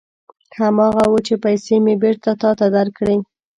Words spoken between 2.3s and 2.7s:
تا ته